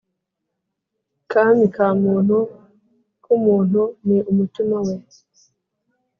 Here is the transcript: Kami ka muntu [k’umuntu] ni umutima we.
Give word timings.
Kami 1.31 1.65
ka 1.75 1.87
muntu 2.03 2.37
[k’umuntu] 3.23 3.81
ni 4.05 4.17
umutima 4.31 4.77
we. 4.85 4.95